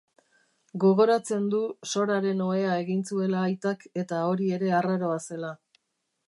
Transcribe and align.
Gogoratzen 0.83 1.43
du 1.55 1.59
Soraren 1.89 2.41
ohea 2.45 2.71
egin 2.85 3.05
zuela 3.11 3.45
aitak 3.51 3.87
eta 4.05 4.23
hori 4.31 4.49
ere 4.57 4.73
arraroa 4.81 5.21
zela. 5.29 5.55